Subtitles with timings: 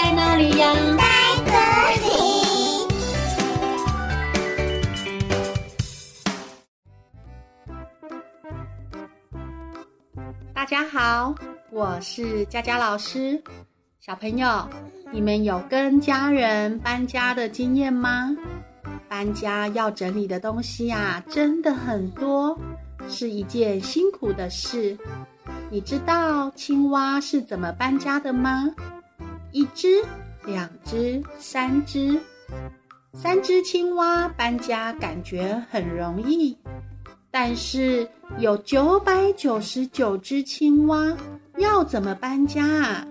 [0.00, 0.72] 在哪里呀？
[0.96, 1.02] 在
[1.44, 1.50] 这
[2.06, 2.08] 里。
[10.54, 11.34] 大家好，
[11.72, 13.42] 我是佳佳老师。
[13.98, 14.68] 小朋友，
[15.10, 18.30] 你们有跟家人搬家的经验吗？
[19.08, 22.56] 搬家要整理的东西呀，真的很多，
[23.08, 24.96] 是一件辛苦的事。
[25.68, 28.72] 你知道青蛙是怎么搬家的吗？
[29.52, 30.04] 一只、
[30.44, 32.20] 两只、三只，
[33.14, 36.56] 三只青蛙搬家感觉很容易，
[37.30, 41.16] 但是有九百九十九只青蛙，
[41.56, 43.06] 要怎么搬家啊？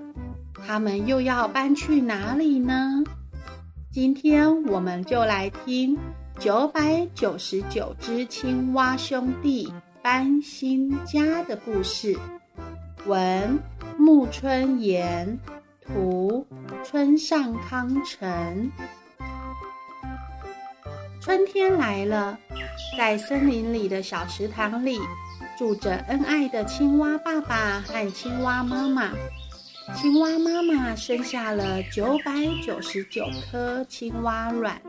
[0.65, 3.03] 它们又要搬去哪里呢？
[3.91, 5.97] 今天我们就来听
[6.39, 12.15] 九百九十九只青蛙兄弟搬新家的故事。
[13.05, 13.59] 文
[13.97, 15.39] 木春言，
[15.87, 16.45] 图
[16.83, 18.71] 村上康成。
[21.19, 22.37] 春天来了，
[22.97, 24.99] 在森林里的小池塘里，
[25.57, 29.11] 住着恩爱的青蛙爸爸和青蛙妈妈。
[29.95, 32.33] 青蛙妈妈生下了九百
[32.65, 34.81] 九十九颗青蛙卵。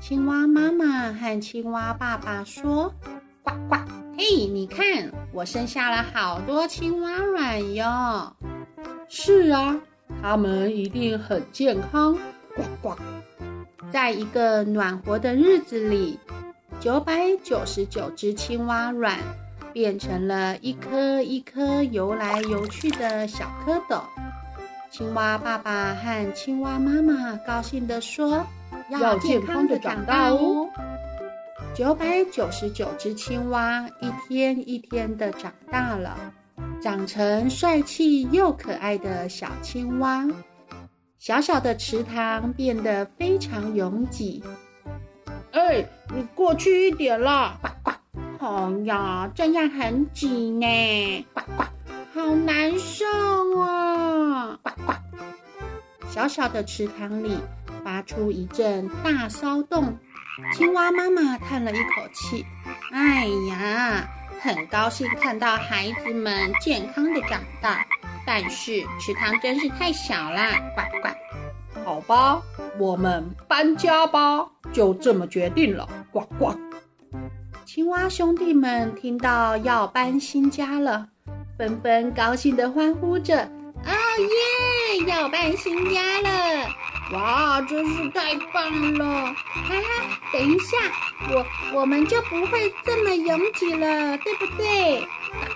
[0.00, 2.94] 青蛙妈妈和青蛙爸爸说
[3.42, 3.76] ：“呱呱，
[4.16, 8.36] 嘿，你看，我生下了好多青蛙卵哟
[9.08, 9.80] ！”“是啊，
[10.22, 12.16] 它们一定很健康。
[12.56, 12.96] ”“呱呱。”
[13.90, 16.18] 在一个暖和的日子里，
[16.80, 19.18] 九百九十九只青蛙卵。
[19.70, 24.02] 变成了一颗一颗游来游去的小蝌蚪。
[24.90, 28.44] 青蛙爸爸和青蛙妈妈高兴地说
[28.90, 30.66] ：“要健康的长大哦！”
[31.76, 36.16] 九百九十九只青蛙一天一天的长大了，
[36.80, 40.26] 长成帅气又可爱的小青蛙。
[41.18, 44.42] 小小的池塘变得非常拥挤。
[45.52, 47.58] 哎，你过去一点啦！
[47.60, 47.92] 呱呱。
[48.38, 51.64] 哦呀，这样很挤呢，呱呱，
[52.14, 53.04] 好难受
[53.60, 54.92] 啊，呱呱。
[56.08, 57.36] 小小的池塘里
[57.84, 59.98] 发出一阵大骚动，
[60.54, 62.46] 青蛙妈妈叹了一口气，
[62.92, 64.08] 哎呀，
[64.40, 67.86] 很高兴看到孩子们健康的长大，
[68.26, 71.08] 但是池塘真是太小啦，呱呱。
[71.84, 72.42] 好吧，
[72.78, 76.54] 我们搬家吧，就这么决定了，呱呱。
[77.64, 81.08] 青蛙兄弟们听到要搬新家了，
[81.56, 83.42] 纷纷高兴地欢呼着
[83.84, 85.04] ：“哦耶！
[85.06, 86.68] 要搬新家了！
[87.12, 89.04] 哇，真是太棒了！
[89.04, 89.34] 哈
[89.68, 90.76] 哈，等一下，
[91.30, 91.46] 我
[91.80, 95.00] 我们就不会这么拥挤了，对不对？”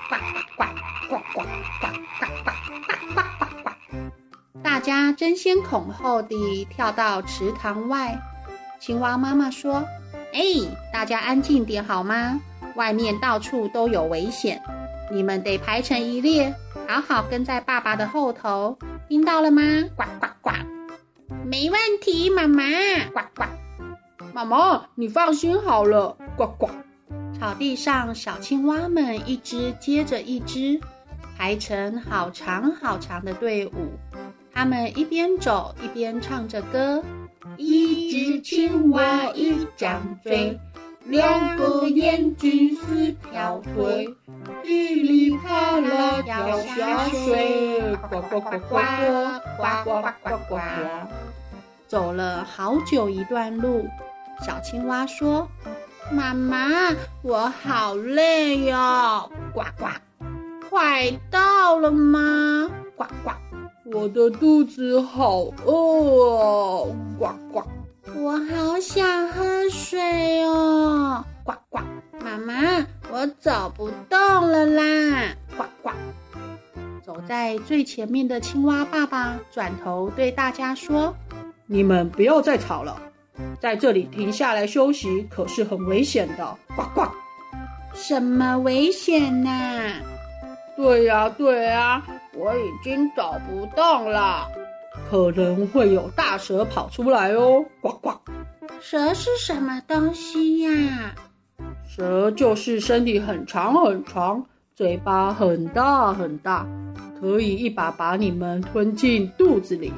[0.09, 0.17] 呱
[0.57, 0.65] 呱
[1.09, 1.43] 呱呱呱
[1.81, 1.89] 呱
[2.21, 2.53] 呱呱
[2.87, 4.63] 呱呱呱呱！
[4.63, 8.19] 大家争先恐后地跳到池塘外。
[8.81, 9.85] 青蛙妈妈说。
[10.35, 10.41] 哎，
[10.91, 12.41] 大家安静点好吗？
[12.75, 14.63] 外面到处都有危险，
[15.11, 16.55] 你们得排成一列，
[16.89, 18.79] 好好跟在爸爸的后头，
[19.11, 19.61] 听到了吗？
[19.95, 20.51] 呱呱呱！
[21.53, 22.65] 没问题，妈妈。
[23.13, 23.45] 呱呱！
[24.33, 26.17] 妈妈，你放心好了。
[26.35, 26.71] 呱呱！
[27.39, 30.81] 草地上，小青蛙们一只接着一只，
[31.37, 33.93] 排成好长好长的队伍。
[34.55, 37.05] 他们一边走一边唱着歌。
[37.59, 40.59] 一只青蛙一张嘴，
[41.05, 44.09] 两个眼睛四条腿，
[44.63, 48.79] 噼里啪啦掉下水，呱呱呱呱呱
[49.59, 50.59] 呱呱呱呱。
[51.93, 53.87] 走了好久一段路，
[54.41, 55.47] 小青蛙说
[56.11, 56.89] ：“妈妈，
[57.21, 59.89] 我好累哟。”呱呱，
[60.71, 62.71] 快到了吗？
[62.97, 63.33] 呱呱。
[63.93, 67.63] 我的肚子好饿哦，呱呱！
[68.17, 71.81] 我好想喝水哦，呱呱！
[72.25, 75.91] 妈妈，我走不动了啦，呱呱！
[77.05, 81.15] 走在最前面的青蛙爸爸转头对大家说
[81.67, 83.01] ：“你们不要再吵了，
[83.61, 87.09] 在这里停下来休息可是很危险的，呱呱！”
[87.95, 89.51] 什么危险呐？
[90.77, 92.03] 对呀，对呀。
[92.35, 94.49] 我已经走不动了，
[95.11, 97.63] 可能会有大蛇跑出来哦！
[97.83, 98.11] 呱呱，
[98.81, 101.15] 蛇是什么东西呀？
[101.87, 104.43] 蛇就是身体很长很长，
[104.75, 106.67] 嘴巴很大很大，
[107.21, 109.93] 可以一把把你们吞进肚子里。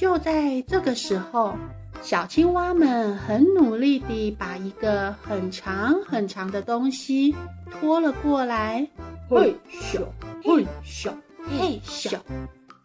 [0.00, 1.54] 就在这个时候，
[2.00, 7.36] 小青蛙们很努力地把一个很长很长的东西
[7.70, 8.88] 拖了过来。
[9.28, 10.00] 嘿咻，
[10.42, 11.12] 嘿咻。
[11.46, 12.16] 嘿咻，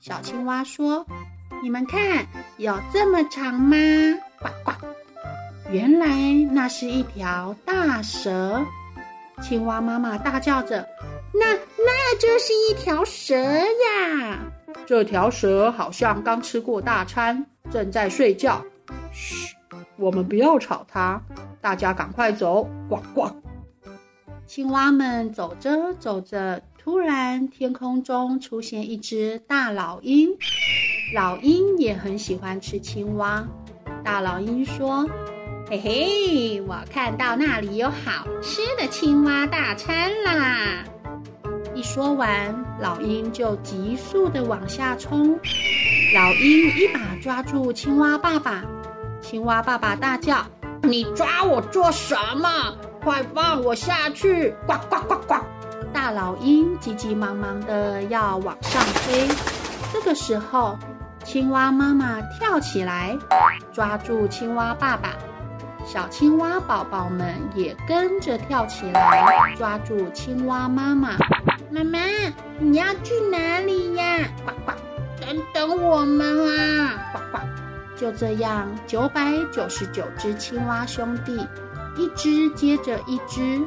[0.02, 1.06] 小青蛙说
[1.64, 2.28] ：“你们看，
[2.58, 3.78] 有这么长吗？
[4.42, 4.74] 呱呱！
[5.72, 6.08] 原来
[6.52, 8.62] 那是一条大蛇。
[9.42, 10.86] 青蛙妈妈大叫着
[11.40, 14.40] ：“那那就是一条蛇呀！”
[14.86, 18.64] 这条蛇好像刚吃过大餐，正在睡觉。
[19.12, 19.56] 嘘，
[19.98, 21.20] 我们不要吵它，
[21.62, 22.70] 大家赶快走！
[22.88, 23.28] 呱呱。
[24.46, 30.30] 青蛙们走着走着，突然天空中出现一只大老鹰。
[31.16, 33.48] 老鹰也很喜欢吃青蛙。
[34.04, 35.10] 大老鹰说。
[35.68, 40.84] 嘿嘿，我看到那里有好吃的青蛙大餐啦！
[41.76, 45.38] 一说完，老鹰就急速地往下冲。
[46.16, 48.64] 老鹰一把抓住青蛙爸爸，
[49.22, 50.38] 青蛙爸爸大叫
[50.82, 52.50] ：“你抓我做什么？
[53.04, 55.36] 快放我下去！”呱呱呱呱！
[55.92, 59.28] 大老鹰急急忙忙地要往上飞。
[59.92, 60.80] 这个时候，
[61.26, 63.18] 青蛙妈妈跳起来，
[63.74, 65.10] 抓住青蛙爸爸。
[65.86, 71.18] 小青蛙宝宝们也跟着跳起来，抓住青蛙妈妈。
[71.70, 72.00] 妈妈，
[72.60, 74.20] 你要去哪里呀？
[74.46, 74.72] 呱呱，
[75.20, 77.12] 等等我们啊！
[77.12, 77.44] 呱呱。
[77.98, 81.36] 就这样，九百九十九只青蛙兄弟，
[81.98, 83.62] 一只接着一只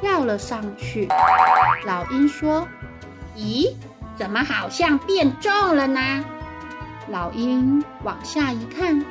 [0.00, 1.08] 跳了上去。
[1.84, 2.66] 老鹰说
[3.36, 3.74] ：“咦，
[4.16, 6.24] 怎么好像变重了呢？”
[7.10, 9.04] 老鹰往下一看。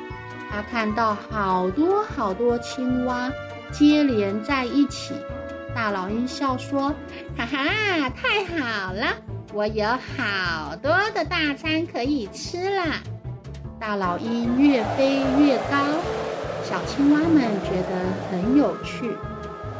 [0.50, 3.30] 他看到好多好多青蛙
[3.70, 5.14] 接连在一起，
[5.74, 6.94] 大老鹰笑说
[7.36, 9.06] ：“哈哈，太好了，
[9.52, 13.00] 我有好多的大餐可以吃啦！”
[13.80, 15.76] 大老鹰越飞越高，
[16.62, 17.92] 小青蛙们觉得
[18.30, 19.10] 很有趣，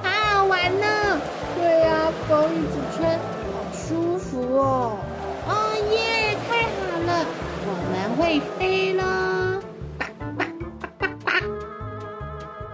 [0.03, 1.21] 好好玩呢。
[1.57, 4.99] 对呀，风一直吹，好舒服哦。
[5.47, 5.53] 哦
[5.91, 7.27] 耶，太好了，
[7.67, 9.32] 我们会飞了。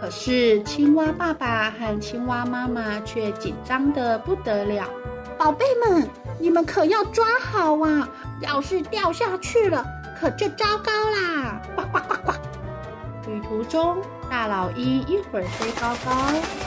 [0.08, 4.88] 可是青蛙爸爸和青蛙妈妈却紧张的不得了。
[5.36, 6.08] 宝贝们，
[6.38, 8.08] 你们可要抓好啊！
[8.40, 9.84] 要是掉下去了，
[10.18, 11.60] 可就糟糕啦！
[11.76, 12.32] 呱呱呱呱。
[13.26, 13.98] 旅途中，
[14.30, 16.10] 大老鹰一会儿飞高高，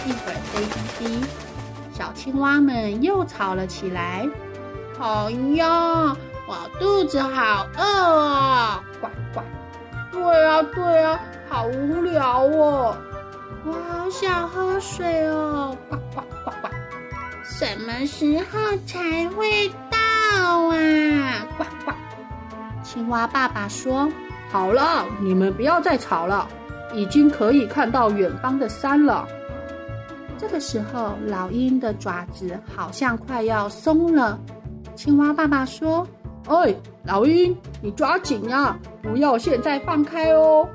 [0.06, 0.62] 一会儿飞
[1.00, 1.26] 低低，
[1.92, 4.30] 小青蛙们又吵了起来。
[5.00, 6.16] 哎呀，
[6.46, 8.84] 我肚子好饿啊！
[9.02, 9.42] 呱呱。
[10.12, 12.96] 对啊，对啊，好无聊哦。
[13.64, 15.78] 我好想喝水哦！
[15.88, 16.68] 呱呱呱呱，
[17.44, 21.48] 什么时候才会到啊？
[21.58, 21.92] 呱呱。
[22.84, 24.10] 青蛙爸爸说
[24.52, 26.48] ：“好了，你们不要再吵了，
[26.92, 29.28] 已经可以看到远方的山了。”
[30.40, 34.40] 这个时候，老鹰的爪子好像快要松了。
[34.96, 36.08] 青蛙爸爸说
[36.50, 36.74] ：“哎，
[37.06, 40.68] 老鹰，你抓紧呀，不要现在放开哦！”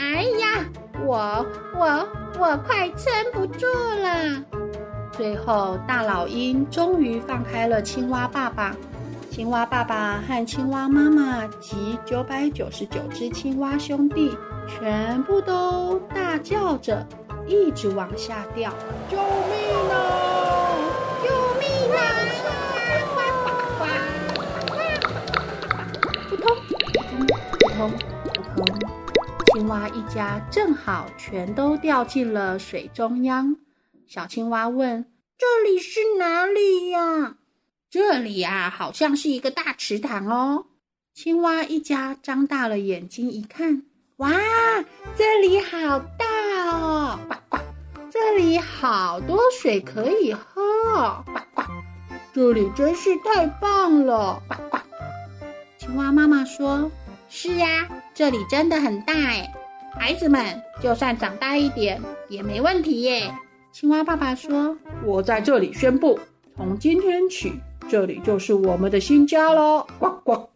[0.00, 0.64] 哎呀，
[1.04, 1.44] 我
[1.74, 2.08] 我。
[2.38, 4.42] 我快撑不住了。
[5.12, 8.74] 最后，大老鹰终于放开了青蛙爸爸。
[9.30, 14.36] 青蛙爸爸和青蛙妈妈及九百九十九只青蛙兄弟，
[14.66, 17.06] 全部都大叫着，
[17.46, 18.70] 一直往下掉。
[19.08, 19.24] 救命
[19.90, 19.94] 啊！
[21.24, 21.66] 救命
[21.96, 21.98] 啊！
[23.14, 23.82] 呱呱呱！
[26.28, 26.70] 扑通扑
[27.08, 27.26] 通
[27.58, 28.11] 扑通。
[29.72, 33.56] 蛙一家正好全都掉进了水中央。
[34.06, 35.06] 小青蛙问
[35.38, 37.36] ：“这里是哪里呀
[37.88, 40.66] ？”“这里呀，好像是一个大池塘哦。”
[41.14, 43.82] 青蛙一家张大了眼睛一看，
[44.18, 44.30] 哇，
[45.16, 46.26] 这里好大
[46.66, 47.18] 哦！
[47.26, 47.58] 呱呱，
[48.10, 50.60] 这里好多水可以喝
[50.94, 51.24] 哦！
[51.24, 51.62] 呱呱，
[52.34, 54.42] 这里真是太棒了！
[54.46, 54.78] 呱呱。
[55.78, 56.90] 青蛙妈妈说。
[57.34, 59.50] 是呀，这里真的很大哎，
[59.98, 63.32] 孩子们，就算长大一点也没问题耶。
[63.70, 66.18] 青蛙爸爸说：“我在这里宣布，
[66.56, 67.52] 从今天起，
[67.88, 70.48] 这里就是我们的新家喽！”呱呱，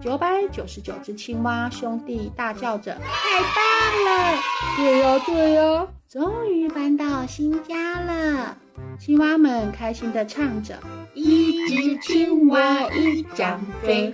[0.00, 4.42] 九百九十九只青蛙兄弟大叫着：“太棒了！”
[4.76, 8.56] 对呀，对呀，终于搬到新家了。
[8.98, 10.78] 青蛙们开心地唱着
[11.12, 14.12] ：“一只青蛙一张嘴。”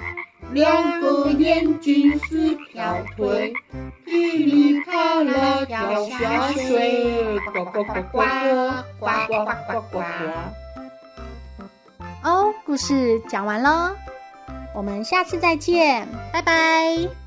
[0.52, 3.52] 两个眼睛四条腿，
[4.04, 8.22] 噼里啪啦掉下水，呱呱呱呱呱
[8.98, 10.02] 呱呱呱呱。
[12.22, 13.90] 哦，故事讲完喽，
[14.74, 17.21] 我们下次再见，拜拜。